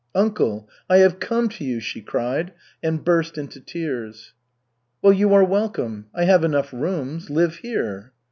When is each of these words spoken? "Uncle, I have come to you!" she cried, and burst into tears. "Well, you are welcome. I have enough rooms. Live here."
"Uncle, 0.15 0.67
I 0.89 0.97
have 0.97 1.19
come 1.19 1.47
to 1.49 1.63
you!" 1.63 1.79
she 1.79 2.01
cried, 2.01 2.53
and 2.81 3.05
burst 3.05 3.37
into 3.37 3.59
tears. 3.59 4.33
"Well, 4.99 5.13
you 5.13 5.31
are 5.35 5.43
welcome. 5.43 6.07
I 6.11 6.23
have 6.23 6.43
enough 6.43 6.73
rooms. 6.73 7.29
Live 7.29 7.57
here." 7.57 8.11